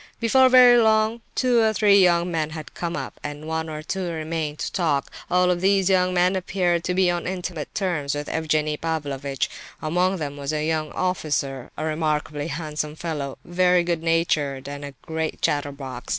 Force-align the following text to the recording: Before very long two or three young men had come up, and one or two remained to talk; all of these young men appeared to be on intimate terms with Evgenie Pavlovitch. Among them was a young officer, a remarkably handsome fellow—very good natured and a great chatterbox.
Before 0.19 0.49
very 0.49 0.79
long 0.81 1.21
two 1.35 1.59
or 1.59 1.73
three 1.73 1.99
young 2.01 2.31
men 2.31 2.49
had 2.49 2.73
come 2.73 2.97
up, 2.97 3.19
and 3.23 3.45
one 3.47 3.69
or 3.69 3.83
two 3.83 4.07
remained 4.09 4.57
to 4.57 4.71
talk; 4.71 5.11
all 5.29 5.51
of 5.51 5.61
these 5.61 5.91
young 5.91 6.11
men 6.11 6.35
appeared 6.35 6.83
to 6.85 6.95
be 6.95 7.11
on 7.11 7.27
intimate 7.27 7.75
terms 7.75 8.15
with 8.15 8.27
Evgenie 8.27 8.77
Pavlovitch. 8.81 9.47
Among 9.79 10.17
them 10.17 10.37
was 10.37 10.53
a 10.53 10.65
young 10.65 10.91
officer, 10.93 11.69
a 11.77 11.85
remarkably 11.85 12.47
handsome 12.47 12.95
fellow—very 12.95 13.83
good 13.83 14.01
natured 14.01 14.67
and 14.67 14.83
a 14.83 14.95
great 15.03 15.39
chatterbox. 15.39 16.07